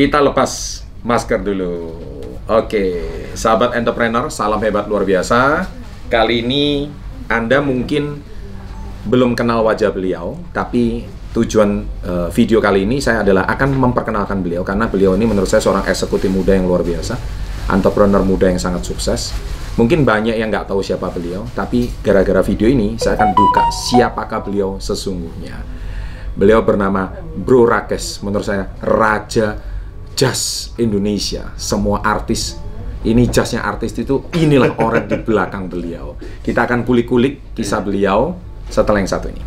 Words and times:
Kita 0.00 0.16
lepas 0.16 0.80
masker 1.04 1.44
dulu. 1.44 1.92
Oke, 2.48 3.04
sahabat 3.36 3.76
entrepreneur, 3.76 4.32
salam 4.32 4.56
hebat 4.64 4.88
luar 4.88 5.04
biasa. 5.04 5.68
Kali 6.08 6.40
ini 6.40 6.88
Anda 7.28 7.60
mungkin 7.60 8.16
belum 9.04 9.36
kenal 9.36 9.60
wajah 9.60 9.92
beliau, 9.92 10.40
tapi 10.56 11.04
tujuan 11.36 11.84
uh, 12.08 12.32
video 12.32 12.64
kali 12.64 12.88
ini 12.88 12.96
saya 12.96 13.20
adalah 13.20 13.44
akan 13.44 13.76
memperkenalkan 13.76 14.40
beliau 14.40 14.64
karena 14.64 14.88
beliau 14.88 15.12
ini 15.20 15.28
menurut 15.28 15.52
saya 15.52 15.60
seorang 15.60 15.84
eksekutif 15.84 16.32
muda 16.32 16.56
yang 16.56 16.64
luar 16.64 16.80
biasa, 16.80 17.20
entrepreneur 17.68 18.24
muda 18.24 18.48
yang 18.48 18.56
sangat 18.56 18.88
sukses. 18.88 19.36
Mungkin 19.76 20.08
banyak 20.08 20.32
yang 20.32 20.48
nggak 20.48 20.64
tahu 20.64 20.80
siapa 20.80 21.12
beliau, 21.12 21.44
tapi 21.52 21.92
gara-gara 22.00 22.40
video 22.40 22.72
ini 22.72 22.96
saya 22.96 23.20
akan 23.20 23.36
buka 23.36 23.68
siapakah 23.68 24.48
beliau 24.48 24.80
sesungguhnya. 24.80 25.60
Beliau 26.32 26.64
bernama 26.64 27.12
Bro 27.36 27.68
Rakes, 27.68 28.24
menurut 28.24 28.48
saya 28.48 28.72
raja 28.80 29.68
jazz 30.20 30.76
Indonesia. 30.76 31.56
Semua 31.56 32.04
artis 32.04 32.60
ini 33.08 33.24
jazznya 33.24 33.64
artis 33.64 33.96
itu 33.96 34.28
inilah 34.36 34.76
orang 34.76 35.08
di 35.08 35.16
belakang 35.16 35.72
beliau. 35.72 36.20
Kita 36.44 36.68
akan 36.68 36.84
kulik-kulik 36.84 37.56
kisah 37.56 37.80
beliau 37.80 38.36
setelah 38.68 39.00
yang 39.00 39.08
satu 39.08 39.32
ini. 39.32 39.40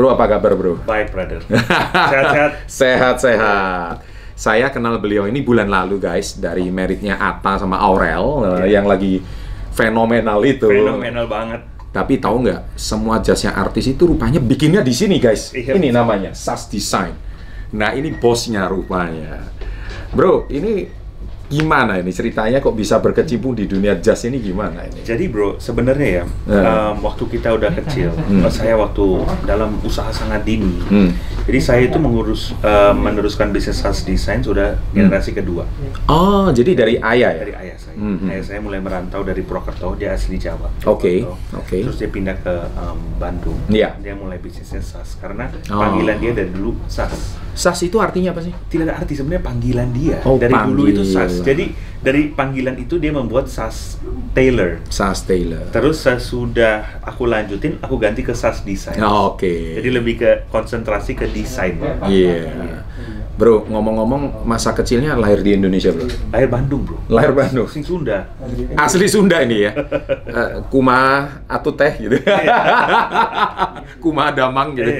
Bro, 0.00 0.16
apa 0.16 0.24
kabar 0.32 0.56
bro? 0.56 0.80
Baik, 0.88 1.12
brother. 1.12 1.44
Sehat-sehat? 2.08 2.50
Sehat-sehat. 2.64 3.94
Saya 4.32 4.72
kenal 4.72 4.96
beliau 4.96 5.28
ini 5.28 5.44
bulan 5.44 5.68
lalu 5.68 6.00
guys, 6.00 6.40
dari 6.40 6.72
meritnya 6.72 7.20
Atta 7.20 7.60
sama 7.60 7.76
Aurel, 7.76 8.64
yeah. 8.64 8.80
yang 8.80 8.88
lagi 8.88 9.20
fenomenal 9.76 10.40
itu. 10.48 10.72
Fenomenal 10.72 11.28
banget. 11.28 11.60
Tapi 11.92 12.16
tahu 12.16 12.48
nggak, 12.48 12.80
semua 12.80 13.20
jasnya 13.20 13.52
artis 13.52 13.92
itu 13.92 14.08
rupanya 14.08 14.40
bikinnya 14.40 14.80
di 14.80 14.96
sini 14.96 15.20
guys. 15.20 15.52
Iya. 15.52 15.76
Ini 15.76 15.92
namanya 15.92 16.32
SAS 16.32 16.72
Design. 16.72 17.12
Nah 17.76 17.92
ini 17.92 18.16
bosnya 18.16 18.72
rupanya. 18.72 19.52
Bro, 20.16 20.48
ini 20.48 20.88
gimana 21.50 21.98
ini 21.98 22.14
ceritanya 22.14 22.62
kok 22.62 22.78
bisa 22.78 23.02
berkecimpung 23.02 23.58
di 23.58 23.66
dunia 23.66 23.98
jazz 23.98 24.22
ini 24.22 24.38
gimana 24.38 24.86
ini? 24.86 25.02
Jadi 25.02 25.26
bro, 25.26 25.58
sebenarnya 25.58 26.22
ya 26.22 26.24
uh. 26.24 26.94
um, 26.94 27.02
waktu 27.02 27.26
kita 27.26 27.50
udah 27.58 27.74
kecil, 27.74 28.14
hmm. 28.14 28.46
saya 28.46 28.78
waktu 28.78 29.26
dalam 29.42 29.82
usaha 29.82 30.14
sangat 30.14 30.46
dini, 30.46 30.78
hmm. 30.86 31.10
jadi 31.50 31.58
saya 31.58 31.82
itu 31.90 31.98
mengurus 31.98 32.54
uh, 32.62 32.94
meneruskan 32.94 33.50
bisnis 33.50 33.82
jazz 33.82 34.06
design 34.06 34.46
sudah 34.46 34.78
hmm. 34.78 34.94
generasi 34.94 35.34
kedua. 35.34 35.66
Oh, 36.06 36.54
jadi 36.54 36.70
dari 36.78 36.94
ayah 37.02 37.34
ya? 37.34 37.42
Dari 37.42 37.54
ayah 37.66 37.76
saya. 37.76 37.89
Hmm. 38.00 38.32
Ayah 38.32 38.40
saya 38.40 38.60
mulai 38.64 38.80
merantau 38.80 39.20
dari 39.20 39.44
Purwokerto, 39.44 39.92
dia 39.92 40.16
asli 40.16 40.40
Jawa. 40.40 40.72
Oke. 40.88 40.88
Okay. 40.88 41.18
Oke. 41.28 41.44
Okay. 41.68 41.80
Terus 41.84 41.96
dia 42.00 42.08
pindah 42.08 42.36
ke 42.40 42.54
um, 42.80 42.96
Bandung. 43.20 43.60
Iya. 43.68 43.92
Yeah. 43.92 43.92
Dia 44.00 44.14
mulai 44.16 44.40
bisnisnya 44.40 44.80
sas 44.80 45.20
karena 45.20 45.52
oh. 45.68 45.76
panggilan 45.76 46.16
dia 46.16 46.32
dari 46.32 46.48
dulu 46.48 46.80
sas. 46.88 47.36
Sas 47.52 47.76
itu 47.84 48.00
artinya 48.00 48.32
apa 48.32 48.40
sih? 48.40 48.56
Tidak 48.56 48.88
ada 48.88 48.96
arti 48.96 49.12
sebenarnya 49.12 49.44
panggilan 49.44 49.88
dia. 49.92 50.24
Oh, 50.24 50.40
dari 50.40 50.48
panggil. 50.48 50.72
dulu 50.72 50.82
itu 50.88 51.02
sas. 51.04 51.44
Jadi 51.44 51.76
dari 52.00 52.32
panggilan 52.32 52.80
itu 52.80 52.96
dia 52.96 53.12
membuat 53.12 53.52
sas 53.52 54.00
Taylor. 54.32 54.80
Sas 54.88 55.28
Taylor. 55.28 55.68
Terus 55.68 56.00
sudah 56.24 57.04
aku 57.04 57.28
lanjutin, 57.28 57.76
aku 57.84 58.00
ganti 58.00 58.24
ke 58.24 58.32
sas 58.32 58.64
design. 58.64 58.96
Oh, 59.04 59.36
Oke. 59.36 59.44
Okay. 59.44 59.60
Jadi 59.76 59.88
lebih 59.92 60.14
ke 60.16 60.30
konsentrasi 60.48 61.12
ke 61.12 61.28
desain. 61.28 61.76
Iya. 61.76 62.00
Yeah. 62.08 62.44
yeah. 62.64 62.82
Bro, 63.40 63.64
ngomong-ngomong 63.72 64.44
masa 64.44 64.76
kecilnya 64.76 65.16
lahir 65.16 65.40
di 65.40 65.56
Indonesia, 65.56 65.88
Bro? 65.88 66.12
Lahir 66.28 66.52
Bandung, 66.52 66.84
Bro. 66.84 67.00
Lahir 67.08 67.32
Bandung. 67.32 67.64
Asli 67.64 67.80
Sunda. 67.80 68.28
Asli 68.76 69.08
Sunda 69.08 69.40
ini 69.40 69.64
ya. 69.64 69.72
uh, 69.72 70.60
kuma 70.72 71.24
atau 71.48 71.72
teh 71.72 71.88
gitu. 72.04 72.20
kuma 74.04 74.28
damang 74.28 74.76
gitu. 74.76 74.92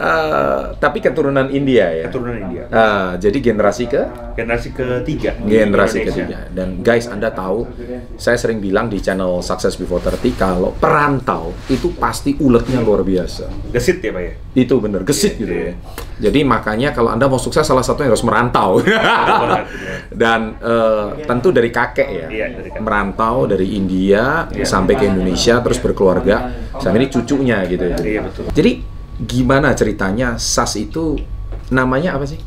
Uh, 0.00 0.72
tapi 0.80 1.04
keturunan 1.04 1.52
India 1.52 1.92
ya. 1.92 2.08
Keturunan 2.08 2.48
India. 2.48 2.64
Uh, 2.72 3.20
jadi 3.20 3.36
generasi 3.52 3.84
ke? 3.84 4.32
Generasi 4.32 4.72
ketiga. 4.72 5.36
Generasi 5.44 6.08
ketiga. 6.08 6.48
Dan 6.48 6.80
guys, 6.80 7.04
anda 7.04 7.28
tahu, 7.28 7.68
saya 8.16 8.40
sering 8.40 8.64
bilang 8.64 8.88
di 8.88 8.96
channel 9.04 9.44
Success 9.44 9.76
Before 9.76 10.00
30 10.00 10.40
kalau 10.40 10.72
perantau 10.72 11.52
itu 11.68 11.92
pasti 12.00 12.32
uletnya 12.40 12.80
luar 12.80 13.04
biasa. 13.04 13.76
Gesit 13.76 14.00
ya 14.00 14.16
pak 14.16 14.22
ya. 14.24 14.32
Itu 14.56 14.80
bener, 14.80 15.04
gesit 15.04 15.36
yeah, 15.36 15.40
gitu 15.44 15.52
yeah. 15.52 15.68
ya. 15.68 15.74
Jadi 16.20 16.40
makanya 16.48 16.96
kalau 16.96 17.12
anda 17.12 17.28
mau 17.28 17.36
sukses 17.36 17.68
salah 17.68 17.84
satunya 17.84 18.08
harus 18.08 18.24
merantau. 18.24 18.80
Dan 20.24 20.56
uh, 20.64 21.12
tentu 21.28 21.52
dari 21.52 21.68
kakek 21.68 22.08
ya, 22.08 22.26
yeah, 22.32 22.48
dari 22.48 22.72
kakek. 22.72 22.80
merantau 22.80 23.44
dari 23.44 23.76
India 23.76 24.48
yeah. 24.48 24.64
sampai 24.64 24.96
ke 24.96 25.04
Indonesia 25.04 25.60
terus 25.60 25.76
berkeluarga 25.76 26.48
sampai 26.80 27.04
ini 27.04 27.08
cucunya 27.12 27.68
gitu. 27.68 27.84
Iya 27.84 28.00
yeah, 28.00 28.22
betul. 28.24 28.48
Jadi 28.56 28.72
gimana 29.26 29.76
ceritanya 29.76 30.40
SAS 30.40 30.80
itu 30.80 31.20
namanya 31.68 32.16
apa 32.16 32.24
sih? 32.24 32.40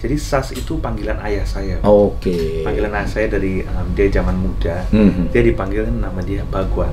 Jadi 0.00 0.16
SAS 0.16 0.56
itu 0.56 0.80
panggilan 0.80 1.20
ayah 1.20 1.44
saya. 1.44 1.76
Oke. 1.84 2.32
Okay. 2.32 2.64
Panggilan 2.64 2.92
ayah 2.96 3.08
saya 3.08 3.26
dari 3.28 3.60
um, 3.60 3.86
dia 3.92 4.08
zaman 4.08 4.32
muda. 4.32 4.80
Mm-hmm. 4.88 5.28
Dia 5.28 5.42
dipanggil 5.44 5.82
nama 5.92 6.20
dia 6.24 6.40
Baguan. 6.48 6.92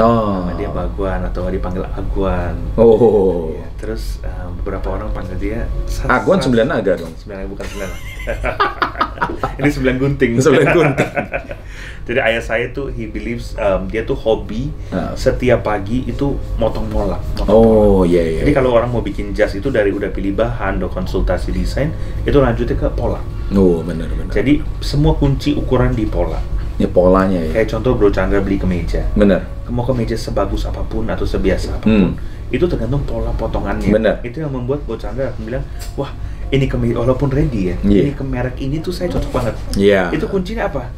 Oh. 0.00 0.48
Nama 0.48 0.52
dia 0.56 0.70
Baguan 0.72 1.20
atau 1.28 1.44
dipanggil 1.52 1.84
Aguan. 1.92 2.56
Oh. 2.80 3.52
Ya, 3.52 3.68
terus 3.76 4.24
um, 4.24 4.56
beberapa 4.64 4.96
orang 4.96 5.12
panggil 5.12 5.36
dia 5.36 5.58
SAS. 5.84 6.08
Aguan 6.08 6.40
sembilan 6.40 6.66
naga 6.72 6.96
dong. 6.96 7.12
Sembilan 7.20 7.52
bukan 7.52 7.66
sembilan. 7.68 7.90
Ini 9.58 9.68
sembilan 9.74 9.96
gunting. 9.98 10.30
Sembilan 10.38 10.68
gunting. 10.70 11.12
Jadi 12.08 12.20
ayah 12.24 12.40
saya 12.40 12.72
tuh 12.72 12.88
he 12.88 13.04
believes 13.04 13.52
um, 13.60 13.84
dia 13.84 14.00
tuh 14.00 14.16
hobi 14.16 14.72
uh. 14.88 15.12
setiap 15.12 15.60
pagi 15.68 16.08
itu 16.08 16.40
motong 16.56 16.88
mola. 16.88 17.20
Motong 17.36 17.52
oh 17.52 18.00
iya 18.08 18.22
yeah, 18.22 18.24
iya. 18.24 18.32
Yeah, 18.32 18.40
Jadi 18.48 18.52
kalau 18.56 18.70
orang 18.72 18.88
mau 18.88 19.04
bikin 19.04 19.36
jas 19.36 19.52
itu 19.52 19.68
dari 19.68 19.92
udah 19.92 20.08
pilih 20.08 20.32
bahan, 20.32 20.80
udah 20.80 20.88
konsultasi 20.88 21.52
desain, 21.52 21.92
itu 22.24 22.40
lanjutnya 22.40 22.80
ke 22.80 22.88
pola. 22.96 23.20
Oh 23.52 23.84
benar 23.84 24.08
benar. 24.08 24.32
Jadi 24.32 24.64
semua 24.80 25.20
kunci 25.20 25.52
ukuran 25.52 25.92
di 25.92 26.08
pola. 26.08 26.40
Ya 26.78 26.86
polanya 26.86 27.42
ya. 27.42 27.58
Kayak 27.58 27.68
contoh 27.74 27.92
Bro 27.98 28.08
Chandra 28.14 28.38
beli 28.38 28.56
kemeja. 28.56 29.02
Benar. 29.18 29.44
Mau 29.68 29.82
kemeja 29.84 30.14
sebagus 30.14 30.64
apa 30.64 30.80
pun 30.86 31.04
atau 31.10 31.26
sebiasa 31.26 31.76
apa 31.76 31.84
pun, 31.84 32.14
hmm. 32.14 32.54
itu 32.54 32.64
tergantung 32.70 33.02
pola 33.02 33.34
potongannya. 33.34 33.90
Benar. 33.90 34.14
Itu 34.22 34.46
yang 34.46 34.54
membuat 34.54 34.86
Bro 34.86 34.96
Chandra 34.96 35.34
akan 35.34 35.42
bilang, 35.42 35.66
wah 35.98 36.14
ini 36.48 36.64
kemeja 36.64 37.00
walaupun 37.00 37.28
ready 37.28 37.72
ya, 37.72 37.76
yeah. 37.84 38.08
ini 38.08 38.12
ke 38.16 38.24
merek 38.24 38.56
ini 38.60 38.80
tuh 38.80 38.92
saya 38.94 39.12
cocok 39.12 39.32
banget. 39.32 39.54
Iya. 39.76 40.08
Yeah. 40.08 40.16
Itu 40.16 40.26
kuncinya 40.32 40.68
apa? 40.68 40.88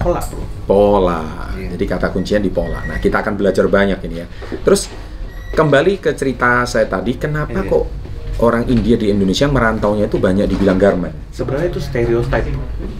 pola 0.00 0.20
bro 0.26 0.44
pola 0.66 1.22
yeah. 1.56 1.70
jadi 1.76 1.84
kata 1.86 2.06
kuncinya 2.10 2.40
di 2.42 2.50
pola 2.50 2.82
nah 2.84 2.98
kita 2.98 3.22
akan 3.22 3.34
belajar 3.38 3.64
banyak 3.70 3.98
ini 4.10 4.16
ya 4.22 4.26
terus 4.66 4.90
kembali 5.54 6.02
ke 6.02 6.10
cerita 6.14 6.66
saya 6.66 6.86
tadi 6.90 7.16
kenapa 7.16 7.62
yeah. 7.62 7.70
kok 7.70 7.84
orang 8.40 8.64
India 8.66 8.96
di 8.96 9.12
Indonesia 9.12 9.46
merantaunya 9.46 10.08
itu 10.08 10.16
banyak 10.16 10.48
dibilang 10.50 10.80
garment 10.80 11.14
sebenarnya 11.30 11.68
itu 11.70 11.80
stereotype 11.80 12.48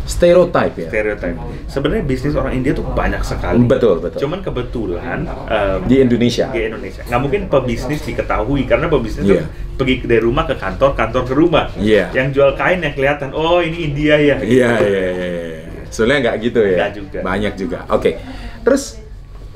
stereotype 0.07 0.75
ya 0.77 0.89
stereotype 0.93 1.37
sebenarnya 1.67 2.05
bisnis 2.05 2.35
orang 2.37 2.53
India 2.57 2.73
tuh 2.77 2.85
banyak 2.85 3.23
sekali 3.25 3.65
betul 3.65 3.99
betul 4.05 4.21
cuman 4.23 4.39
kebetulan 4.45 5.19
um, 5.27 5.81
di 5.89 5.97
Indonesia 6.01 6.47
di 6.53 6.61
Indonesia 6.69 7.03
nggak 7.09 7.21
mungkin 7.21 7.41
pebisnis 7.49 8.01
diketahui 8.05 8.69
karena 8.69 8.87
pebisnis 8.87 9.25
yeah. 9.27 9.45
tuh 9.45 9.81
pergi 9.81 10.05
dari 10.05 10.23
rumah 10.23 10.45
ke 10.45 10.61
kantor 10.61 10.93
kantor 10.93 11.23
ke 11.25 11.35
rumah 11.35 11.67
yeah. 11.81 12.13
yang 12.13 12.31
jual 12.31 12.53
kain 12.55 12.85
yang 12.85 12.93
kelihatan 12.93 13.33
oh 13.33 13.65
ini 13.65 13.91
India 13.91 14.21
ya 14.21 14.37
iya 14.45 14.73
iya 14.79 15.01
iya 15.17 15.61
Sebenarnya 15.91 16.21
nggak 16.23 16.37
gitu 16.47 16.61
ya? 16.63 16.77
Nggak 16.79 16.93
juga. 16.95 17.19
Banyak 17.21 17.53
juga. 17.59 17.79
Oke. 17.91 17.99
Okay. 17.99 18.15
Terus 18.63 18.85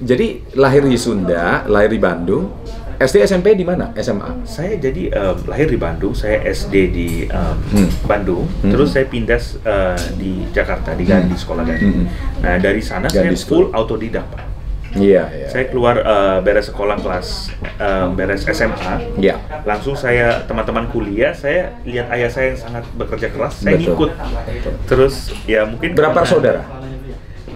jadi 0.02 0.26
lahir 0.58 0.82
di 0.82 0.98
Sunda, 0.98 1.62
lahir 1.70 1.94
di 1.94 2.00
Bandung. 2.02 2.50
SD 2.98 3.26
SMP 3.26 3.58
di 3.58 3.66
mana? 3.66 3.90
SMA? 3.98 4.46
Saya 4.46 4.78
jadi 4.78 5.10
um, 5.12 5.36
lahir 5.50 5.66
di 5.66 5.78
Bandung, 5.78 6.14
saya 6.14 6.42
SD 6.46 6.74
di 6.94 7.08
um, 7.28 7.56
hmm. 7.74 7.88
Bandung, 8.06 8.46
hmm. 8.46 8.70
terus 8.70 8.94
saya 8.94 9.06
pindah 9.08 9.40
uh, 9.66 9.98
di 10.14 10.46
Jakarta 10.54 10.94
di 10.94 11.04
Gandhi 11.06 11.34
hmm. 11.34 11.42
sekolah 11.42 11.62
Gandhi. 11.66 11.90
Hmm. 11.90 12.06
Nah 12.40 12.54
dari 12.62 12.82
sana 12.82 13.10
Gandhi 13.10 13.34
saya 13.34 13.48
full 13.48 13.70
autodidak 13.74 14.26
pak. 14.30 14.54
Iya, 14.94 15.26
iya. 15.34 15.46
Saya 15.50 15.64
keluar 15.74 15.98
uh, 16.06 16.38
beres 16.38 16.70
sekolah 16.70 16.96
kelas 17.02 17.50
uh, 17.82 18.14
beres 18.14 18.46
SMA. 18.46 19.18
Iya. 19.18 19.42
Langsung 19.66 19.98
saya 19.98 20.46
teman-teman 20.46 20.86
kuliah, 20.94 21.34
saya 21.34 21.74
lihat 21.82 22.14
ayah 22.14 22.30
saya 22.30 22.54
yang 22.54 22.60
sangat 22.62 22.84
bekerja 22.94 23.28
keras, 23.34 23.58
saya 23.58 23.74
Betul. 23.74 23.90
ngikut. 23.90 24.10
Betul. 24.14 24.74
Terus 24.86 25.14
ya 25.50 25.66
mungkin 25.66 25.98
berapa 25.98 26.22
karena, 26.22 26.30
saudara? 26.30 26.62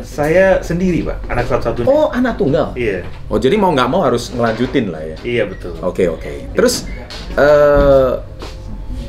Saya 0.08 0.64
sendiri, 0.64 1.04
Pak. 1.04 1.28
Anak 1.28 1.44
satu-satunya. 1.46 1.86
Oh, 1.86 2.08
anak 2.08 2.40
tunggal. 2.40 2.72
Iya. 2.72 3.04
Oh, 3.28 3.36
jadi 3.36 3.60
mau 3.60 3.70
nggak 3.70 3.88
mau 3.92 4.00
harus 4.00 4.32
ngelanjutin 4.32 4.88
lah 4.88 5.04
ya. 5.04 5.16
Iya, 5.20 5.44
betul. 5.44 5.76
Oke, 5.84 6.04
okay, 6.04 6.06
oke. 6.08 6.20
Okay. 6.24 6.36
Terus 6.56 6.74
uh, 7.36 8.24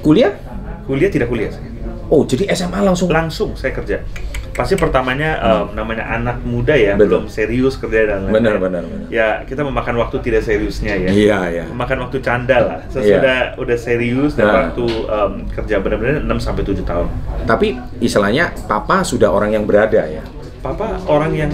kuliah? 0.04 0.36
Kuliah 0.84 1.08
tidak 1.08 1.32
kuliah 1.32 1.50
saya. 1.50 1.66
Oh, 2.10 2.26
jadi 2.26 2.50
SMA 2.52 2.82
langsung 2.82 3.08
langsung 3.10 3.56
saya 3.56 3.72
kerja. 3.72 4.04
pasti 4.50 4.76
pertamanya 4.76 5.40
um, 5.40 5.72
namanya 5.72 6.04
anak 6.20 6.44
muda 6.44 6.76
ya, 6.76 7.00
Betul. 7.00 7.24
belum 7.24 7.26
serius 7.32 7.80
kerja 7.80 8.12
dan 8.12 8.28
lain-lain. 8.28 8.44
Benar, 8.44 8.56
benar, 8.60 8.84
benar. 8.84 9.08
Ya 9.08 9.28
kita 9.48 9.64
memakan 9.64 9.96
waktu 10.04 10.20
tidak 10.20 10.44
seriusnya 10.44 11.00
ya. 11.00 11.10
Iya, 11.16 11.40
iya. 11.48 11.64
Memakan 11.72 12.04
waktu 12.04 12.20
canda 12.20 12.60
lah. 12.60 12.80
Sesudah 12.92 13.56
udah 13.56 13.78
serius 13.80 14.36
dan 14.36 14.52
Nah. 14.52 14.56
waktu 14.68 14.84
um, 15.08 15.48
kerja 15.48 15.80
benar-benar 15.80 16.28
6 16.28 16.44
sampai 16.44 16.68
7 16.68 16.84
tahun. 16.84 17.08
Tapi 17.48 17.80
istilahnya 18.04 18.52
papa 18.68 19.00
sudah 19.08 19.32
orang 19.32 19.56
yang 19.56 19.64
berada 19.64 20.04
ya. 20.04 20.28
Papa 20.60 21.00
orang 21.08 21.32
yang 21.36 21.52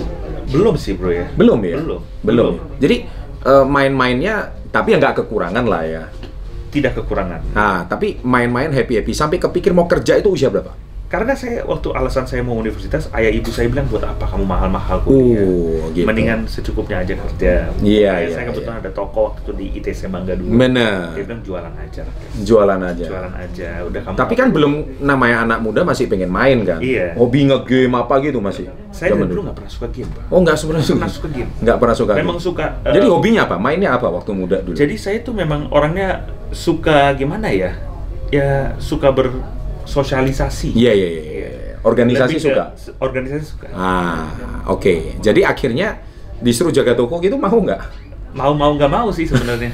belum 0.50 0.75
sih 0.78 0.98
bro 0.98 1.13
ya. 1.13 1.25
Belum 1.38 1.62
ya? 1.62 1.78
Belum. 1.78 2.02
Belum. 2.22 2.54
Jadi 2.81 3.06
eh, 3.46 3.66
main-mainnya 3.66 4.54
tapi 4.69 4.94
ya 4.94 4.98
nggak 5.00 5.25
kekurangan 5.25 5.66
lah 5.66 5.84
ya. 5.86 6.04
Tidak 6.74 6.92
kekurangan. 6.92 7.56
Nah, 7.56 7.88
tapi 7.88 8.19
main-main 8.19 8.68
happy-happy 8.68 9.16
sampai 9.16 9.40
kepikir 9.40 9.72
mau 9.72 9.88
kerja 9.88 10.19
itu 10.19 10.36
usia 10.36 10.52
berapa? 10.52 10.75
Karena 11.15 11.31
saya 11.31 11.63
waktu 11.63 11.95
alasan 11.95 12.27
saya 12.27 12.44
mau 12.44 12.59
universitas, 12.59 13.07
ayah 13.15 13.31
ibu 13.31 13.47
saya 13.47 13.71
bilang 13.71 13.88
buat 13.88 14.03
apa 14.03 14.27
kamu 14.27 14.44
mahal-mahal 14.44 15.00
kuliah? 15.07 15.47
Oh, 15.47 15.88
gitu. 15.95 16.03
Mendingan 16.03 16.44
secukupnya 16.44 17.07
aja 17.07 17.15
kerja. 17.15 17.71
Iya, 17.79 18.12
Kayak 18.12 18.27
iya, 18.27 18.35
Saya 18.35 18.44
kebetulan 18.51 18.75
iya. 18.75 18.83
ada 18.83 18.91
toko 18.91 19.19
waktu 19.31 19.39
itu 19.39 19.51
di 19.56 19.65
ITC 19.79 20.12
Mangga 20.12 20.35
dulu. 20.35 20.51
Bener. 20.51 21.15
Dia 21.15 21.23
bilang 21.23 21.41
jualan 21.47 21.73
aja. 21.79 22.03
Jualan 22.44 22.79
aja. 22.83 23.06
Jualan 23.07 23.31
aja. 23.31 23.69
Udah 23.88 24.01
kamu. 24.03 24.15
Tapi 24.19 24.33
kan 24.35 24.47
belum 24.51 24.73
namanya 25.00 25.38
anak 25.47 25.59
muda 25.63 25.88
masih 25.88 26.12
pengen 26.12 26.27
main 26.27 26.67
kan? 26.67 26.83
Iya. 26.83 27.15
Hobi 27.15 27.47
nge-game 27.47 27.95
apa 27.95 28.19
gitu 28.19 28.44
masih? 28.44 28.68
saya 28.91 29.11
Zaman 29.15 29.27
dulu 29.27 29.47
nggak 29.47 29.56
pernah 29.59 29.71
suka 29.71 29.88
game, 29.91 30.07
Pak. 30.11 30.23
Oh, 30.31 30.39
nggak 30.44 30.56
pernah 30.56 30.83
suka. 30.83 31.00
Pernah 31.00 31.11
suka 31.15 31.27
game. 31.31 31.50
Nggak 31.63 31.77
pernah 31.79 31.95
suka. 31.95 32.11
Memang 32.15 32.38
game. 32.39 32.47
suka. 32.47 32.65
eh, 32.83 32.94
Jadi 32.95 33.06
hobinya 33.07 33.41
apa? 33.47 33.56
Mainnya 33.56 33.89
apa 33.95 34.07
waktu 34.11 34.31
muda 34.35 34.57
dulu? 34.59 34.75
Jadi 34.75 34.95
saya 35.00 35.23
tuh 35.23 35.31
memang 35.31 35.71
orangnya 35.71 36.27
suka 36.51 37.15
gimana 37.15 37.51
ya? 37.56 37.71
Ya 38.31 38.75
suka 38.83 39.11
bersosialisasi. 39.15 39.63
Iya, 40.73 40.91
iya, 40.91 41.07
iya. 41.07 41.23
iya. 41.23 41.49
Organisasi 41.85 42.33
Lebih 42.35 42.41
ke- 42.41 42.45
suka. 42.49 42.63
Organisasi 42.97 43.45
suka. 43.45 43.67
Ah, 43.71 44.33
oke. 44.65 45.21
Jadi 45.21 45.45
akhirnya 45.45 46.01
disuruh 46.41 46.73
jaga 46.73 46.97
toko 46.97 47.21
gitu 47.21 47.37
mau 47.37 47.53
nggak? 47.53 47.81
Mau 48.35 48.51
mau 48.51 48.73
nggak 48.73 48.91
mau 48.91 49.07
sih 49.13 49.29
sebenarnya. 49.29 49.71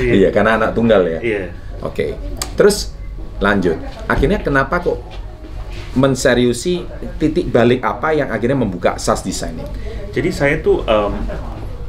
Iya. 0.00 0.12
iya, 0.24 0.28
karena 0.32 0.56
anak 0.56 0.72
tunggal 0.72 1.04
ya. 1.04 1.20
Iya. 1.20 1.44
Oke. 1.84 2.16
Terus 2.56 2.96
lanjut. 3.38 3.76
Akhirnya 4.08 4.40
kenapa 4.40 4.80
kok 4.80 4.98
menseriusi 5.92 6.82
titik 7.20 7.52
balik 7.52 7.84
apa 7.84 8.16
yang 8.16 8.32
akhirnya 8.32 8.56
membuka 8.56 8.96
SAS 8.96 9.20
Design 9.20 9.60
ini? 9.60 9.68
Jadi 10.12 10.28
saya 10.32 10.56
tuh 10.60 10.80
em, 10.84 11.12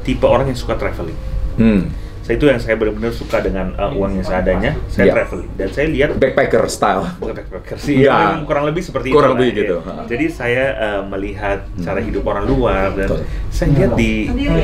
tipe 0.04 0.24
orang 0.28 0.52
yang 0.52 0.58
suka 0.58 0.76
traveling. 0.76 1.16
Hmm. 1.56 1.88
Saya 2.24 2.40
itu 2.40 2.46
yang 2.48 2.56
saya 2.56 2.74
benar-benar 2.74 3.12
suka 3.12 3.36
dengan 3.38 3.76
uh, 3.76 3.92
uang 3.92 4.16
yang 4.16 4.24
seadanya. 4.24 4.72
Saya 4.88 5.04
Iya. 5.04 5.12
traveling 5.12 5.50
dan 5.54 5.68
saya 5.68 5.86
lihat 5.92 6.10
Backpacker 6.16 6.64
style. 6.66 7.04
bukan 7.20 7.34
backpacker 7.36 7.76
sih, 7.76 8.00
Iya. 8.00 8.40
ya, 8.40 8.40
kurang 8.42 8.64
lebih 8.64 8.80
seperti 8.80 9.12
Kurang 9.12 9.36
itu. 9.36 9.44
lebih 9.44 9.50
gitu, 9.60 9.76
ya. 9.78 10.08
Jadi 10.08 10.24
saya 10.32 10.64
uh, 10.74 11.02
melihat 11.04 11.68
cara 11.78 12.00
hidup 12.00 12.24
orang 12.24 12.48
luar 12.48 12.96
dan 12.96 13.12
Betul. 13.12 13.28
saya 13.52 13.68
lihat 13.70 13.90
di 13.92 14.12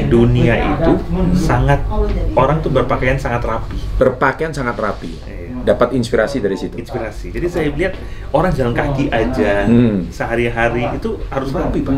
dunia 0.09 0.55
itu 0.57 0.93
sangat 1.37 1.85
orang 2.33 2.59
tuh 2.59 2.73
berpakaian 2.73 3.21
sangat 3.21 3.45
rapi. 3.45 3.77
Berpakaian 3.95 4.51
sangat 4.51 4.75
rapi. 4.75 5.13
Dapat 5.63 5.93
inspirasi 5.93 6.39
dari 6.39 6.57
situ. 6.57 6.75
Inspirasi. 6.75 7.31
Jadi 7.31 7.47
saya 7.47 7.69
lihat 7.69 7.95
orang 8.31 8.53
jalan 8.53 8.73
kaki 8.73 9.09
aja 9.09 9.65
Hmm. 9.65 10.09
sehari-hari 10.09 10.85
itu 10.93 11.21
harus 11.27 11.51
rapi, 11.51 11.81
Pak. 11.81 11.95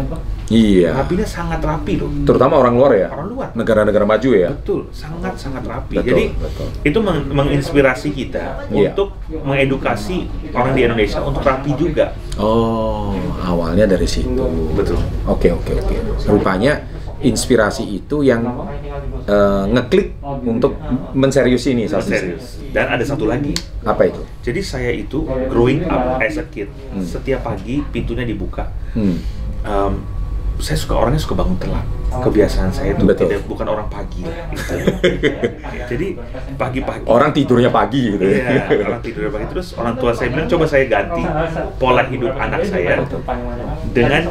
Iya. 0.47 0.93
Rapinya 0.93 1.25
sangat 1.25 1.65
rapi 1.65 1.97
loh. 1.97 2.13
Terutama 2.25 2.61
orang 2.61 2.77
luar 2.77 2.93
ya. 2.93 3.09
Orang 3.09 3.29
luar. 3.31 3.49
Negara-negara 3.55 4.05
maju 4.05 4.31
ya. 4.31 4.53
Betul, 4.53 4.85
sangat 4.93 5.33
sangat 5.37 5.65
rapi. 5.65 5.97
Betul, 5.97 6.07
Jadi 6.13 6.25
betul. 6.37 6.67
itu 6.85 6.99
meng- 7.01 7.29
menginspirasi 7.31 8.09
kita 8.13 8.69
Iya. 8.69 8.93
untuk 8.93 9.17
mengedukasi 9.33 10.29
orang 10.53 10.73
di 10.73 10.81
Indonesia 10.85 11.21
untuk 11.21 11.41
rapi 11.41 11.73
juga. 11.75 12.13
Oh, 12.37 13.17
awalnya 13.41 13.87
dari 13.87 14.05
situ. 14.05 14.29
Betul. 14.73 15.01
Oke, 15.25 15.49
oke, 15.49 15.73
oke. 15.73 15.97
Rupanya 16.27 16.85
inspirasi 17.23 17.87
itu 17.87 18.23
yang 18.23 18.43
eh, 19.25 19.65
ngeklik 19.71 20.19
untuk 20.45 20.75
menseriusi 21.15 21.73
ini 21.73 21.87
saat 21.87 22.07
ini. 22.07 22.19
Serius. 22.37 22.47
Dan 22.73 22.87
ada 22.89 23.05
satu 23.05 23.25
lagi. 23.25 23.55
Apa 23.83 24.11
itu? 24.11 24.23
Jadi 24.43 24.61
saya 24.61 24.91
itu 24.91 25.23
growing 25.49 25.87
up 25.87 26.19
as 26.19 26.39
a 26.39 26.47
kid, 26.47 26.71
Hmm. 26.93 27.03
setiap 27.03 27.43
pagi 27.43 27.81
pintunya 27.89 28.23
dibuka. 28.23 28.69
Hmm. 28.93 29.17
Em, 29.63 29.93
saya 30.59 30.77
suka 30.77 30.95
orangnya 30.95 31.21
suka 31.21 31.35
bangun 31.39 31.57
telat. 31.57 31.87
Kebiasaan 32.13 32.69
saya 32.69 32.93
itu 32.93 33.09
Betul. 33.09 33.25
tidak 33.25 33.49
bukan 33.49 33.65
orang 33.65 33.89
pagi. 33.89 34.21
gitu. 34.21 34.75
Jadi 35.91 36.07
pagi-pagi. 36.61 37.09
Orang 37.09 37.33
tidurnya 37.33 37.73
pagi 37.73 38.13
gitu. 38.13 38.21
Iya, 38.21 38.69
orang 38.85 39.01
tidur 39.01 39.33
pagi 39.33 39.47
terus 39.49 39.73
orang 39.73 39.97
tua 39.97 40.13
saya 40.13 40.29
bilang 40.29 40.45
coba 40.45 40.65
saya 40.69 40.85
ganti 40.93 41.25
pola 41.81 42.05
hidup 42.05 42.37
anak 42.37 42.69
saya 42.69 43.01
dengan 43.97 44.23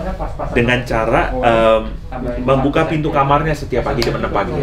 dengan 0.54 0.80
cara 0.86 1.22
em, 1.34 1.82
membuka 2.46 2.86
pintu 2.86 3.10
kamarnya 3.10 3.58
setiap 3.58 3.82
pagi 3.82 4.06
jam 4.06 4.22
6 4.22 4.30
pagi. 4.30 4.54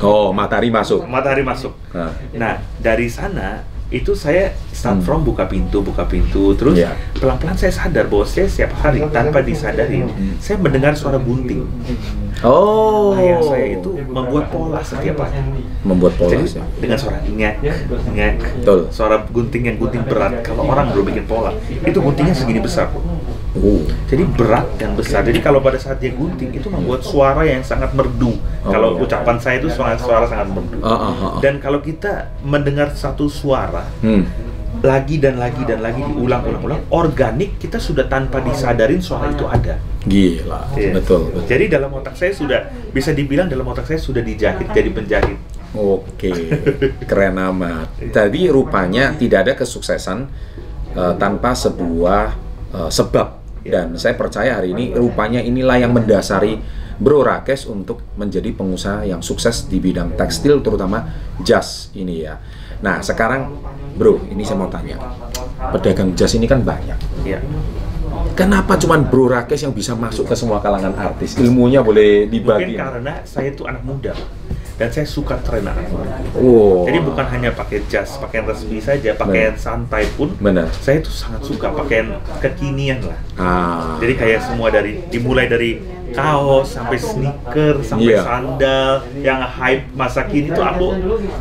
Oh, 0.00 0.32
matahari 0.32 0.72
masuk. 0.72 1.04
Matahari 1.04 1.44
masuk. 1.44 1.76
Nah, 1.92 2.08
Nah, 2.32 2.54
dari 2.80 3.10
sana 3.12 3.75
itu 3.88 4.12
saya 4.12 4.50
start 4.68 4.98
Hmm. 4.98 5.04
from 5.04 5.20
buka 5.22 5.46
pintu, 5.46 5.78
buka 5.78 6.02
pintu, 6.04 6.50
terus 6.52 6.74
Iya. 6.74 6.90
pelan-pelan 7.14 7.54
saya 7.54 7.70
sadar 7.70 8.06
bahwa 8.06 8.26
saya 8.26 8.44
setiap 8.44 8.74
hari 8.76 8.98
tanpa 9.08 9.38
disadari 9.40 10.02
Hmm. 10.02 10.34
saya 10.36 10.58
mendengar 10.58 10.90
suara 10.92 11.16
gunting. 11.16 11.62
Oh. 12.42 13.14
Ayah 13.14 13.40
saya 13.40 13.66
itu 13.72 13.90
membuat 14.04 14.50
pola 14.50 14.82
setiap 14.82 15.16
pagi. 15.16 15.40
membuat 15.80 16.12
pola 16.14 16.30
Jadi 16.34 16.44
sih. 16.50 16.60
dengan 16.76 16.98
suara 16.98 17.16
ngek, 17.22 17.54
ngek, 18.10 18.34
Betul. 18.60 18.80
suara 18.90 19.22
gunting 19.24 19.62
yang 19.64 19.76
gunting 19.76 20.02
berat. 20.02 20.42
Kalau 20.42 20.66
orang 20.66 20.90
belum 20.90 21.06
bikin 21.06 21.24
pola, 21.24 21.54
itu 21.62 21.96
guntingnya 21.96 22.34
segini 22.34 22.58
besar. 22.58 22.90
Oh. 23.56 23.80
Jadi 24.06 24.22
berat 24.36 24.66
dan 24.76 24.92
besar. 24.92 25.24
Jadi 25.24 25.40
kalau 25.40 25.64
pada 25.64 25.80
saat 25.80 25.98
dia 25.98 26.12
gunting 26.12 26.52
itu 26.52 26.68
membuat 26.68 27.00
suara 27.02 27.42
yang 27.48 27.64
sangat 27.64 27.96
merdu. 27.96 28.36
Oh, 28.64 28.70
kalau 28.70 28.96
iya. 28.96 29.04
ucapan 29.08 29.36
saya 29.40 29.56
itu 29.58 29.72
suara 29.72 29.96
suara 29.96 30.28
sangat 30.28 30.48
merdu. 30.52 30.78
Ah, 30.84 30.92
ah, 30.92 31.12
ah. 31.12 31.32
Dan 31.40 31.58
kalau 31.58 31.80
kita 31.80 32.36
mendengar 32.44 32.92
satu 32.92 33.26
suara 33.32 33.88
Hmm. 34.04 34.28
lagi 34.84 35.16
dan 35.16 35.40
lagi 35.40 35.64
dan 35.64 35.80
lagi 35.80 36.04
diulang-ulang-ulang, 36.04 36.92
organik 36.92 37.56
kita 37.56 37.80
sudah 37.80 38.06
tanpa 38.12 38.44
disadarin 38.44 39.00
suara 39.00 39.32
itu 39.32 39.48
ada. 39.48 39.80
Gila. 40.04 40.76
Iya. 40.76 41.00
Betul, 41.00 41.32
betul. 41.32 41.42
Jadi 41.48 41.64
dalam 41.72 41.90
otak 41.96 42.14
saya 42.14 42.30
sudah 42.36 42.60
bisa 42.92 43.10
dibilang 43.16 43.48
dalam 43.48 43.66
otak 43.66 43.88
saya 43.88 43.98
sudah 43.98 44.20
dijahit 44.20 44.68
jadi 44.70 44.92
penjahit. 44.92 45.38
Oke, 45.74 46.32
keren 47.08 47.36
amat. 47.36 47.88
Tadi 48.12 48.48
rupanya 48.48 49.12
tidak 49.16 49.38
ada 49.48 49.52
kesuksesan 49.58 50.18
eh, 50.94 51.14
tanpa 51.18 51.52
sebuah 51.56 52.24
eh, 52.76 52.90
sebab. 52.92 53.45
Dan 53.70 53.98
saya 53.98 54.14
percaya 54.14 54.58
hari 54.58 54.72
ini 54.72 54.94
rupanya 54.94 55.42
inilah 55.42 55.76
yang 55.80 55.92
mendasari 55.92 56.58
Bro 56.96 57.28
Rakes 57.28 57.68
untuk 57.68 58.00
menjadi 58.16 58.56
pengusaha 58.56 59.04
yang 59.04 59.20
sukses 59.20 59.68
di 59.68 59.76
bidang 59.76 60.16
tekstil 60.16 60.64
terutama 60.64 61.04
jas 61.44 61.92
ini 61.92 62.24
ya. 62.24 62.40
Nah 62.80 63.04
sekarang 63.04 63.52
Bro, 63.96 64.28
ini 64.28 64.44
saya 64.44 64.60
mau 64.60 64.68
tanya. 64.68 64.96
Pedagang 65.72 66.12
jas 66.16 66.36
ini 66.36 66.44
kan 66.44 66.60
banyak. 66.60 66.96
Ya. 67.24 67.40
Kenapa 68.36 68.76
cuman 68.76 69.08
Bro 69.08 69.32
Rakes 69.32 69.64
yang 69.64 69.72
bisa 69.72 69.96
masuk 69.96 70.28
ke 70.28 70.36
semua 70.36 70.60
kalangan 70.60 70.92
artis? 70.96 71.36
Ilmunya 71.40 71.80
boleh 71.80 72.28
Mungkin 72.28 72.32
dibagi. 72.32 72.74
karena 72.76 73.24
saya 73.24 73.52
itu 73.52 73.64
anak 73.64 73.80
muda 73.84 74.12
dan 74.76 74.88
saya 74.92 75.08
suka 75.08 75.40
tren 75.40 75.64
anak. 75.64 75.88
Oh. 76.36 76.84
Jadi 76.84 77.00
bukan 77.00 77.26
hanya 77.26 77.50
pakai 77.50 77.80
jas, 77.88 78.20
pakaian 78.20 78.44
resmi 78.44 78.76
saja, 78.76 79.16
pakaian 79.16 79.56
santai 79.56 80.04
pun 80.14 80.36
Benar. 80.36 80.68
saya 80.76 81.00
itu 81.00 81.08
sangat 81.08 81.42
suka 81.42 81.72
pakaian 81.72 82.20
kekinian 82.38 83.00
lah. 83.00 83.18
Ah. 83.34 83.96
Jadi 83.98 84.12
kayak 84.14 84.40
semua 84.44 84.68
dari 84.68 85.00
dimulai 85.08 85.48
dari 85.48 85.80
kaos 86.06 86.72
sampai 86.72 86.96
sneaker 86.96 87.82
sampai 87.82 88.14
Iya. 88.14 88.22
sandal 88.22 88.90
yang 89.20 89.42
hype 89.42 89.90
masa 89.92 90.24
kini 90.24 90.48
tuh 90.48 90.62
aku 90.62 90.94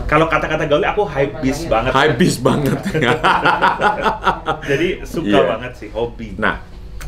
kalau 0.03 0.25
kata-kata 0.25 0.65
gaul 0.65 0.81
aku 0.81 1.03
hype 1.05 1.37
beast 1.39 1.67
banget. 1.67 1.91
Habis 1.93 2.39
banget. 2.41 2.79
Jadi 4.69 4.87
suka 5.05 5.37
Iya. 5.37 5.47
banget 5.47 5.71
sih 5.75 5.89
hobi. 5.93 6.33
nah, 6.35 6.59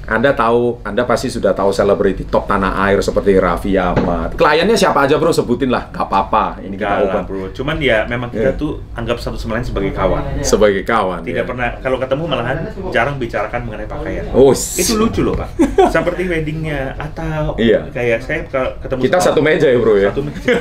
Anda 0.07 0.31
tahu, 0.31 0.79
Anda 0.87 1.03
pasti 1.03 1.27
sudah 1.27 1.51
tahu 1.51 1.67
selebriti 1.69 2.23
top 2.23 2.47
tanah 2.47 2.79
air 2.87 3.03
seperti 3.03 3.35
Raffi 3.35 3.75
Ahmad. 3.75 4.39
Kliennya 4.39 4.71
siapa 4.73 5.03
aja 5.03 5.19
bro, 5.19 5.35
sebutin 5.35 5.67
lah, 5.67 5.91
gak 5.91 6.07
apa-apa. 6.07 6.63
Ini 6.63 6.73
kita 6.73 6.79
Enggak 6.79 6.91
lah 6.95 7.11
open 7.11 7.23
bro, 7.27 7.43
cuman 7.51 7.75
ya 7.77 8.07
memang 8.07 8.31
kita 8.31 8.55
Iya. 8.55 8.55
tuh 8.55 8.79
anggap 8.95 9.19
satu 9.19 9.35
sama 9.35 9.59
lain 9.59 9.67
sebagai 9.67 9.91
kawan. 9.91 10.23
sebagai 10.39 10.81
kawan. 10.81 11.27
Tidak 11.27 11.43
ya. 11.43 11.43
pernah, 11.43 11.67
kalau 11.83 11.99
ketemu 11.99 12.23
malahan 12.23 12.57
jarang 12.87 13.19
bicarakan 13.19 13.67
mengenai 13.67 13.83
pakaian. 13.85 14.23
Oh, 14.31 14.55
Itu 14.55 14.95
lucu 14.95 15.21
loh 15.21 15.35
pak. 15.35 15.49
Seperti 15.91 16.23
weddingnya 16.23 16.95
atau 16.95 17.59
Iya. 17.59 17.91
kayak 17.91 18.23
saya 18.23 18.39
kalau 18.47 18.79
ketemu 18.79 18.99
Kita 19.03 19.17
satu 19.19 19.39
meja 19.43 19.67
ya 19.67 19.75
bro 19.75 19.99
ya. 19.99 20.07
Satu 20.15 20.23
meja. 20.23 20.55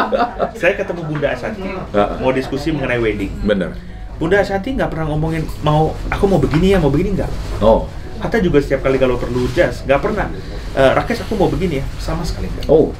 saya 0.60 0.72
ketemu 0.76 1.00
Bunda 1.08 1.28
Ashanti 1.32 1.64
Heeh. 1.64 2.16
mau 2.20 2.28
diskusi 2.28 2.68
mengenai 2.68 3.00
wedding. 3.00 3.32
Bener. 3.40 3.72
Bunda 4.20 4.36
Ashanti 4.36 4.76
nggak 4.76 4.92
pernah 4.92 5.08
ngomongin 5.08 5.48
mau 5.60 5.96
aku 6.06 6.24
mau 6.28 6.36
begini 6.36 6.76
ya 6.76 6.78
mau 6.78 6.92
begini 6.92 7.16
nggak. 7.16 7.30
Oh, 7.58 7.88
Hatta 8.18 8.36
juga 8.38 8.58
setiap 8.58 8.82
kali 8.82 8.96
kalau 8.96 9.16
perlu 9.16 9.48
jas 9.48 9.80
nggak 9.82 10.00
pernah. 10.00 10.28
"Eh, 10.72 10.92
Rakes 10.92 11.22
aku 11.22 11.34
mau 11.34 11.46
begini 11.46 11.78
ya 11.78 11.84
sama 11.96 12.22
sekali 12.22 12.48
nggak. 12.48 12.66
oh, 12.66 12.92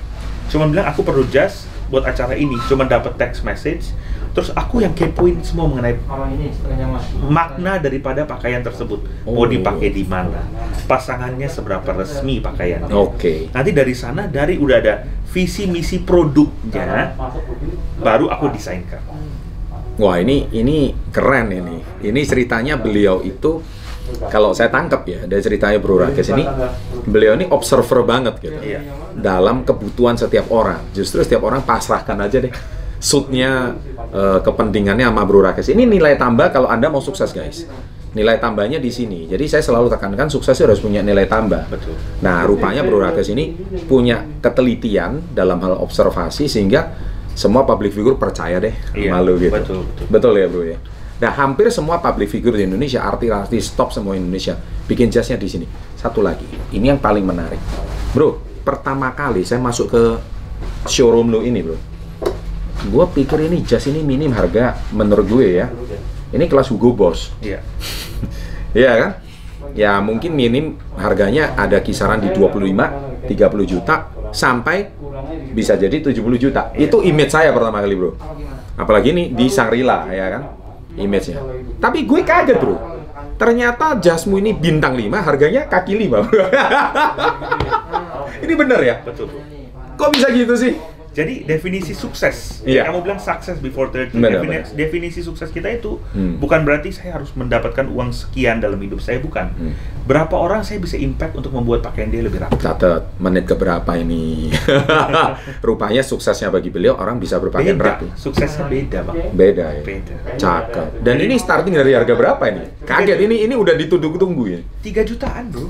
Cuma 0.46 0.66
bilang 0.66 0.84
aku 0.84 1.00
perlu 1.00 1.24
jas 1.26 1.64
buat 1.88 2.04
acara 2.04 2.32
ini. 2.32 2.56
Cuma 2.66 2.84
dapat 2.84 3.16
text 3.16 3.40
message. 3.42 3.92
Terus 4.32 4.48
aku 4.50 4.80
yang 4.80 4.92
kepoin 4.92 5.40
semua 5.40 5.64
mengenai 5.66 5.96
makna 7.22 7.76
daripada 7.76 8.24
pakaian 8.24 8.60
tersebut. 8.60 9.00
Mau 9.24 9.38
Oh. 9.38 9.46
dipakai 9.46 9.88
di 9.88 10.02
mana? 10.02 10.40
Pasangannya 10.84 11.46
seberapa 11.46 11.84
resmi 11.90 12.40
pakaiannya. 12.40 12.88
Oke. 12.90 13.48
Nanti 13.48 13.70
dari 13.70 13.92
sana 13.92 14.24
dari 14.24 14.56
udah 14.56 14.76
ada 14.78 14.94
visi 15.26 15.64
misi 15.66 16.00
produknya 16.00 17.12
baru 17.98 18.28
aku 18.28 18.48
desainkan. 18.50 19.00
Wah 19.94 20.16
ini 20.16 20.48
ini 20.50 20.92
keren 21.08 21.52
ini. 21.52 21.76
Ini 22.02 22.20
ceritanya 22.24 22.76
beliau 22.76 23.20
itu 23.20 23.60
kalau 24.28 24.52
saya 24.52 24.68
tangkap 24.68 25.02
ya 25.04 25.24
dari 25.24 25.40
ceritanya 25.40 25.78
Bro 25.78 25.98
Rakes 25.98 26.28
ini 26.30 26.44
beliau 27.04 27.34
ini 27.34 27.46
observer 27.48 28.02
banget 28.02 28.38
gitu 28.38 28.58
Iya. 28.58 28.80
dalam 29.14 29.62
kebutuhan 29.62 30.14
setiap 30.14 30.48
orang. 30.48 30.82
Justru 30.90 31.20
setiap 31.20 31.42
orang 31.42 31.62
pasrahkan 31.62 32.18
aja 32.18 32.38
deh 32.38 32.52
suitnya 32.98 33.74
eh, 34.12 34.38
kepentingannya 34.40 35.06
sama 35.06 35.22
Bro 35.24 35.42
Rakes. 35.42 35.68
Ini 35.68 35.82
nilai 35.84 36.14
tambah 36.14 36.50
kalau 36.50 36.68
anda 36.68 36.86
mau 36.86 37.00
sukses 37.00 37.30
guys. 37.30 37.64
Nilai 38.12 38.36
tambahnya 38.36 38.76
di 38.76 38.92
sini. 38.92 39.24
Jadi 39.24 39.48
saya 39.48 39.64
selalu 39.64 39.88
tekankan 39.88 40.28
sukses 40.28 40.52
harus 40.54 40.78
punya 40.78 41.00
nilai 41.00 41.24
tambah. 41.24 41.64
Betul. 41.66 41.96
Nah, 42.20 42.44
rupanya 42.44 42.84
Bro 42.84 43.00
Rakes 43.00 43.32
ini 43.32 43.56
punya 43.82 44.20
ketelitian 44.38 45.32
dalam 45.32 45.56
hal 45.58 45.80
observasi 45.80 46.44
sehingga 46.44 46.92
semua 47.32 47.64
public 47.64 47.96
figure 47.96 48.20
percaya 48.20 48.60
deh 48.60 48.76
Iya, 48.92 49.16
malu 49.16 49.40
gitu. 49.40 49.56
betul, 49.56 49.78
betul. 49.88 50.04
Betul 50.12 50.32
ya, 50.36 50.46
Bro 50.52 50.62
ya. 50.68 50.76
Nah, 51.20 51.32
hampir 51.36 51.68
semua 51.68 52.00
public 52.00 52.32
figure 52.32 52.56
di 52.56 52.64
Indonesia, 52.66 53.04
artis-artis 53.04 53.76
top 53.76 53.92
semua 53.92 54.16
Indonesia 54.16 54.56
bikin 54.88 55.12
jasnya 55.12 55.36
di 55.38 55.48
sini. 55.50 55.66
Satu 55.94 56.24
lagi, 56.24 56.46
ini 56.74 56.90
yang 56.90 56.98
paling 56.98 57.22
menarik. 57.22 57.60
Bro, 58.16 58.42
pertama 58.66 59.12
kali 59.14 59.46
saya 59.46 59.62
masuk 59.62 59.86
ke 59.92 60.02
showroom 60.90 61.30
lo 61.30 61.40
ini, 61.46 61.62
Bro. 61.62 61.78
Gue 62.90 63.04
pikir 63.14 63.46
ini 63.46 63.62
jas 63.62 63.86
ini 63.86 64.02
minim 64.02 64.34
harga 64.34 64.74
menurut 64.90 65.26
gue 65.30 65.46
ya. 65.62 65.70
Ini 66.32 66.44
kelas 66.50 66.72
Hugo 66.72 66.96
Boss. 66.96 67.30
Iya. 67.42 67.60
Iya 68.72 68.92
kan? 68.96 69.10
Ya 69.76 70.00
mungkin 70.00 70.32
minim 70.32 70.80
harganya 70.96 71.52
ada 71.60 71.84
kisaran 71.84 72.24
di 72.24 72.32
25, 72.32 73.28
30 73.28 73.28
juta 73.68 74.08
sampai 74.32 74.88
bisa 75.52 75.76
jadi 75.76 76.00
70 76.00 76.16
juta. 76.40 76.72
Itu 76.72 77.04
image 77.04 77.36
saya 77.36 77.52
pertama 77.52 77.84
kali, 77.84 77.92
Bro. 77.92 78.16
Apalagi 78.80 79.12
nih 79.12 79.36
di 79.36 79.52
Sangrila 79.52 80.08
ya 80.08 80.26
kan? 80.32 80.42
Image-nya. 80.96 81.40
Tapi 81.80 82.04
gue 82.04 82.20
kaget, 82.20 82.58
Bro. 82.60 82.76
Ternyata 83.40 83.98
jasmu 83.98 84.38
ini 84.38 84.52
bintang 84.54 84.94
5, 84.94 85.08
harganya 85.24 85.66
kaki 85.66 85.96
5. 85.96 86.30
ini 88.44 88.52
bener 88.54 88.80
ya? 88.84 88.96
Betul. 89.02 89.28
Kok 89.96 90.10
bisa 90.14 90.28
gitu 90.30 90.54
sih? 90.56 90.76
Jadi 91.12 91.44
definisi 91.44 91.92
sukses, 91.92 92.64
Iya. 92.64 92.88
kamu 92.88 93.04
bilang 93.04 93.20
success 93.20 93.60
before 93.60 93.86
30. 93.86 94.16
Benar, 94.16 94.40
Defini- 94.40 94.64
benar. 94.64 94.72
Definisi 94.72 95.20
sukses 95.20 95.48
kita 95.48 95.68
itu 95.68 96.00
Hmm. 96.10 96.40
bukan 96.40 96.64
berarti 96.64 96.88
saya 96.88 97.14
harus 97.14 97.32
mendapatkan 97.32 97.84
uang 97.84 98.10
sekian 98.10 98.58
dalam 98.58 98.76
hidup 98.76 98.96
saya, 98.96 99.20
bukan. 99.20 99.52
Hmm. 99.52 99.76
Berapa 100.02 100.32
orang 100.34 100.64
saya 100.64 100.80
bisa 100.80 100.96
impact 100.96 101.36
untuk 101.36 101.52
membuat 101.52 101.80
pakaian 101.80 102.08
dia 102.08 102.20
lebih 102.20 102.40
rapi. 102.40 102.56
Catat 102.56 103.12
menit 103.18 103.44
keberapa 103.44 103.92
ini? 103.94 104.48
Rupanya 105.60 106.00
suksesnya 106.00 106.48
bagi 106.48 106.68
beliau 106.68 106.96
orang 106.96 107.16
bisa 107.16 107.36
berpakaian 107.36 107.76
Beda, 107.76 108.00
rapi. 108.00 108.06
suksesnya 108.14 108.66
beda 108.66 108.98
bang. 109.04 109.16
Beda 109.30 109.66
ya. 109.70 109.82
Beda. 109.84 110.16
Cakep. 110.34 110.88
Dan 111.00 111.20
ini 111.20 111.36
starting 111.36 111.72
dari 111.72 111.92
harga 111.92 112.14
berapa 112.14 112.42
ini? 112.48 112.82
Kaget 112.82 113.18
ini 113.20 113.44
ini 113.44 113.54
udah 113.54 113.76
ditunggu-tunggu 113.76 114.44
ya. 114.48 114.60
3 114.80 115.04
jutaan 115.04 115.52
bro. 115.52 115.68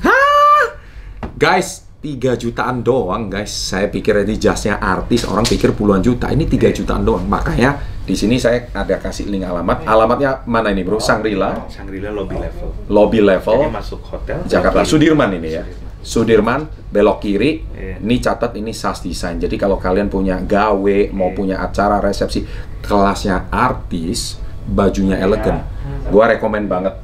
Guys, 1.35 1.83
3 2.03 2.35
jutaan 2.35 2.83
doang 2.83 3.31
guys. 3.31 3.55
Saya 3.55 3.87
pikir 3.87 4.27
ini 4.27 4.35
jasnya 4.35 4.83
artis, 4.83 5.23
orang 5.23 5.47
pikir 5.47 5.71
puluhan 5.71 6.03
juta. 6.03 6.35
Ini 6.35 6.51
3 6.51 6.67
Iya. 6.67 6.83
jutaan 6.83 7.07
doang. 7.07 7.23
Makanya 7.31 7.79
di 8.03 8.19
sini 8.19 8.43
saya 8.43 8.67
ada 8.75 8.99
kasih 8.99 9.31
link 9.31 9.47
alamat. 9.47 9.87
Alamatnya 9.87 10.43
mana 10.51 10.75
ini, 10.75 10.83
Bro? 10.83 10.99
Sangrila, 10.99 11.71
Shangri-La 11.71 12.11
lobby 12.11 12.35
level. 12.35 12.69
lobby 12.91 13.21
level 13.23 13.55
Jadi 13.55 13.71
masuk 13.71 14.01
hotel. 14.03 14.43
Jakarta 14.51 14.83
lobby. 14.83 14.91
Sudirman 14.91 15.31
ini 15.39 15.49
ya. 15.55 15.63
Sudirman 16.03 16.67
belok 16.91 17.23
kiri. 17.23 17.63
Iya. 17.71 18.03
Ini 18.03 18.15
catat 18.19 18.59
ini 18.59 18.75
SAS 18.75 19.07
Design. 19.07 19.39
Jadi 19.39 19.55
kalau 19.55 19.79
kalian 19.79 20.11
punya 20.11 20.43
gawe, 20.43 20.99
mau 21.15 21.31
Iya. 21.31 21.37
punya 21.39 21.57
acara 21.63 22.03
resepsi 22.03 22.43
kelasnya 22.83 23.47
artis, 23.55 24.43
bajunya 24.67 25.23
elegan, 25.23 25.63
gua 26.11 26.35
rekomen 26.35 26.67
banget 26.67 26.99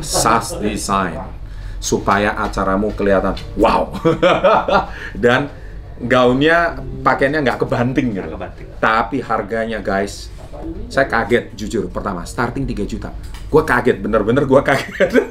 SAS 0.00 0.56
Design 0.56 1.36
supaya 1.78 2.34
acaramu 2.34 2.90
kelihatan 2.94 3.34
wow. 3.54 3.90
Dan 5.24 5.50
gaunnya 5.98 6.78
pakaiannya 7.02 7.40
nggak 7.42 7.58
kebanting 7.66 8.14
gitu. 8.14 8.28
Kebanting. 8.38 8.66
Tapi 8.78 9.18
harganya 9.22 9.82
guys, 9.82 10.30
saya 10.86 11.10
kaget 11.10 11.54
jujur 11.58 11.90
pertama 11.90 12.22
starting 12.22 12.66
3 12.66 12.86
juta. 12.86 13.10
Gua 13.50 13.66
kaget 13.66 13.98
bener-bener 13.98 14.46
gua 14.46 14.62
kaget. 14.62 15.26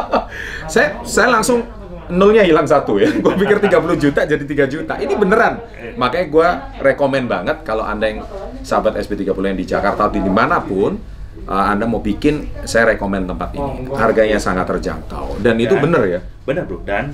saya 0.72 1.00
saya 1.04 1.28
langsung 1.28 1.64
nolnya 2.08 2.46
hilang 2.46 2.64
satu 2.64 2.96
ya. 2.96 3.12
Gua 3.20 3.36
pikir 3.36 3.60
30 3.60 4.02
juta 4.02 4.20
jadi 4.24 4.44
3 4.44 4.72
juta. 4.72 4.94
Ini 4.96 5.14
beneran. 5.16 5.60
Makanya 6.00 6.26
gua 6.32 6.48
rekomen 6.80 7.28
banget 7.28 7.60
kalau 7.64 7.84
Anda 7.84 8.06
yang 8.08 8.20
sahabat 8.64 8.96
SB30 9.04 9.36
yang 9.36 9.58
di 9.58 9.66
Jakarta 9.68 10.08
atau 10.08 10.16
di 10.16 10.32
mana 10.32 10.64
pun 10.64 11.15
uh, 11.44 11.66
Anda 11.68 11.84
mau 11.84 12.00
bikin, 12.00 12.64
saya 12.64 12.96
rekomen 12.96 13.28
tempat 13.28 13.52
ini. 13.52 13.92
Harganya 13.92 14.40
sangat 14.40 14.64
terjangkau 14.72 15.38
dan 15.44 15.60
itu 15.60 15.76
bener 15.76 16.02
ya. 16.08 16.20
Benar 16.42 16.64
bro. 16.64 16.80
Dan 16.82 17.12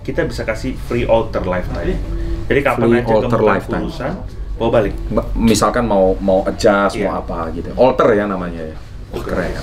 kita 0.00 0.22
bisa 0.24 0.46
kasih 0.46 0.78
free 0.78 1.02
alter 1.04 1.42
lifetime. 1.42 1.98
Jadi 2.44 2.60
kapan 2.60 2.86
Free 2.86 3.00
aja 3.00 3.14
alter 3.16 3.40
lifetime. 3.40 3.84
urusan, 3.88 4.12
bawa 4.54 4.68
balik. 4.70 4.94
Misalkan 5.32 5.88
mau 5.88 6.12
mau 6.20 6.44
adjust 6.44 7.00
Iya. 7.00 7.08
mau 7.08 7.24
apa 7.24 7.48
gitu 7.50 7.72
alter 7.74 8.08
ya 8.12 8.28
namanya 8.28 8.60
ya 8.60 8.76
oh, 9.10 9.22
keren 9.24 9.56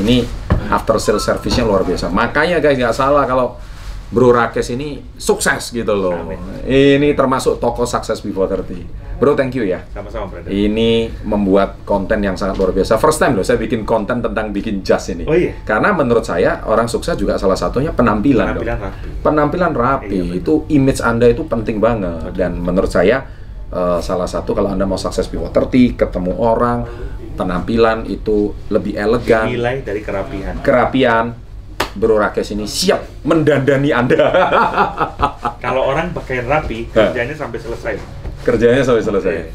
ini 0.00 0.24
after 0.72 0.96
sales 0.96 1.22
service-nya 1.22 1.62
luar 1.62 1.84
biasa 1.84 2.08
makanya 2.08 2.58
guys 2.58 2.74
nggak 2.74 2.96
salah 2.96 3.28
kalau 3.28 3.60
Bro 4.08 4.30
Rakes 4.30 4.70
ini 4.70 5.02
sukses 5.18 5.68
gitu 5.68 5.90
loh 5.92 6.14
Amin. 6.24 6.38
ini 6.64 7.12
termasuk 7.12 7.58
toko 7.58 7.82
sukses 7.84 8.22
before 8.22 8.46
30 8.46 9.03
Bro 9.14 9.34
thank 9.34 9.52
you 9.52 9.62
ya 9.62 9.86
Sama-sama 9.88 10.26
brother. 10.26 10.48
ini 10.48 11.06
membuat 11.22 11.82
konten 11.82 12.18
yang 12.18 12.34
sangat 12.34 12.56
luar 12.56 12.70
biasa. 12.70 12.96
First 12.96 13.18
time 13.18 13.34
loh 13.34 13.42
saya 13.42 13.56
bikin 13.56 13.82
konten 13.82 14.18
tentang 14.18 14.50
bikin 14.50 14.80
jas 14.80 15.06
ini. 15.08 15.22
Oh 15.22 15.32
iya? 15.32 15.54
Karena 15.62 15.90
menurut 15.90 16.22
saya 16.22 16.62
orang 16.64 16.84
sukses 16.84 17.14
juga 17.14 17.34
salah 17.34 17.54
satunya 17.54 17.90
penampilan. 17.90 18.52
Penampilan 18.52 18.76
dong. 18.76 18.84
rapi. 18.84 19.08
Penampilan 19.20 19.72
rapi. 19.72 20.08
Iya, 20.12 20.24
betul. 20.24 20.36
itu 20.36 20.52
image 20.72 21.00
Anda 21.00 21.26
itu 21.28 21.42
penting 21.42 21.78
banget. 21.78 22.34
Dan 22.34 22.58
menurut 22.58 22.88
saya 22.88 23.22
eh, 23.66 23.98
salah 24.00 24.26
satu 24.26 24.50
kalau 24.50 24.68
Anda 24.68 24.82
mau 24.82 24.96
sukses 24.96 25.24
before 25.24 25.50
30, 25.50 25.94
ketemu 25.96 26.32
orang, 26.34 26.82
penampilan 27.34 28.06
itu 28.06 28.50
lebih 28.68 28.94
elegan, 28.94 29.46
Nilai 29.46 29.80
dari 29.80 30.00
kerapihan. 30.00 30.54
kerapian. 30.60 31.26
Bro 31.94 32.18
Rakes 32.18 32.50
ini 32.50 32.66
siap 32.66 33.22
mendandani 33.22 33.94
Anda. 33.94 34.18
Kalau 35.64 35.86
orang 35.86 36.10
pakaian 36.10 36.42
rapi, 36.44 36.90
kerjanya 36.90 37.30
sampai 37.32 37.54
selesai. 37.56 37.94
Kerjanya 38.44 38.84
sampai 38.84 39.00
selesai. 39.00 39.32
Iya. 39.32 39.46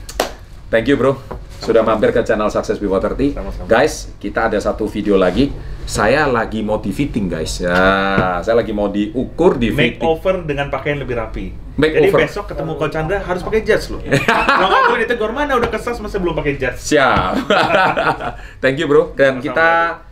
Thank 0.70 0.90
you 0.90 0.98
bro, 0.98 1.18
sudah 1.62 1.86
mampir 1.86 2.10
ke 2.10 2.22
channel 2.26 2.50
Success 2.50 2.82
Before 2.82 2.98
30. 3.02 3.38
Sama-sama. 3.38 3.66
Guys, 3.70 4.10
kita 4.18 4.50
ada 4.50 4.58
satu 4.58 4.90
video 4.90 5.18
lagi. 5.18 5.54
Saya 5.86 6.30
lagi 6.30 6.62
mau 6.62 6.78
di 6.78 6.94
fitting 6.94 7.26
guys. 7.26 7.62
Ya, 7.62 8.42
saya 8.46 8.62
lagi 8.62 8.70
mau 8.74 8.90
diukur 8.90 9.58
di 9.58 9.74
fitting. 9.74 10.02
Makeover 10.02 10.46
dengan 10.46 10.70
pakaian 10.70 11.02
lebih 11.02 11.18
rapi. 11.18 11.54
Makeover. 11.78 12.18
Jadi 12.18 12.26
besok 12.30 12.46
ketemu 12.50 12.72
Coach 12.78 12.94
Chandra 12.94 13.18
harus 13.22 13.42
pakai 13.42 13.62
jas 13.66 13.90
loh. 13.90 14.02
Kalau 14.62 14.68
nggak 14.70 14.84
boleh 14.90 15.02
ditegur 15.06 15.32
mana 15.34 15.58
udah 15.58 15.70
kesas 15.70 15.98
masih 16.02 16.18
belum 16.22 16.34
pakai 16.38 16.54
jas. 16.58 16.78
Siap. 16.82 17.50
Thank 18.62 18.82
you 18.82 18.86
bro. 18.86 19.14
Dan 19.18 19.42
Sama-sama, 19.42 19.46
kita, 19.46 19.70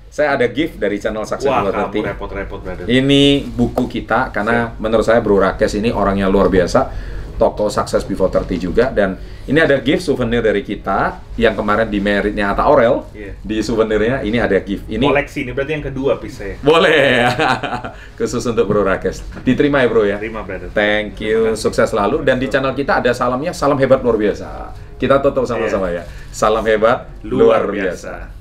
saya 0.10 0.30
ada 0.34 0.46
gift 0.50 0.82
dari 0.82 0.98
channel 0.98 1.26
Success 1.30 1.50
Wah, 1.50 1.70
kamu 1.70 2.02
30. 2.02 2.10
repot-repot 2.14 2.60
brother. 2.66 2.86
Ini 2.90 3.46
buku 3.46 3.86
kita 3.86 4.34
karena 4.34 4.74
menurut 4.82 5.06
saya 5.06 5.22
Bro 5.22 5.38
Rakes 5.38 5.78
ini 5.78 5.94
orangnya 5.94 6.26
luar 6.26 6.50
biasa. 6.50 7.14
Toko 7.38 7.70
Success 7.70 8.02
Before 8.04 8.28
30 8.28 8.58
juga 8.60 8.90
dan 8.90 9.16
ini 9.46 9.62
ada 9.62 9.78
gift 9.80 10.04
souvenir 10.04 10.42
dari 10.44 10.60
kita 10.60 11.22
yang 11.38 11.54
kemarin 11.56 11.88
di 11.88 12.02
meritnya 12.02 12.52
Atta 12.52 12.66
Aurel. 12.66 13.06
Iya. 13.14 13.38
Di 13.40 13.62
souvenirnya 13.62 14.26
ini 14.26 14.42
ada 14.42 14.58
gift. 14.60 14.90
Ini 14.90 15.06
Koleksi 15.06 15.46
ini 15.46 15.52
berarti 15.54 15.72
yang 15.78 15.86
kedua 15.86 16.18
piece 16.18 16.42
saya. 16.42 16.56
boleh 16.60 17.30
khusus 18.20 18.44
untuk 18.44 18.66
Bro 18.68 18.84
Rakes. 18.84 19.24
Diterima 19.46 19.86
ya 19.86 19.88
Bro 19.88 20.04
ya. 20.04 20.18
Terima 20.20 20.42
brother. 20.44 20.68
Thank 20.74 21.22
you, 21.22 21.54
sukses 21.56 21.94
selalu 21.94 22.26
dan 22.26 22.42
di 22.42 22.50
channel 22.50 22.74
kita 22.74 23.00
ada 23.00 23.14
salamnya 23.14 23.54
salam 23.54 23.78
hebat 23.78 24.02
luar 24.02 24.18
biasa. 24.18 24.74
Kita 24.98 25.22
tutup 25.22 25.46
sama-sama 25.46 25.94
ya. 25.94 26.04
Salam 26.34 26.66
hebat 26.66 27.06
luar, 27.22 27.62
Luar 27.62 27.64
biasa. 27.70 28.12
biasa. 28.34 28.37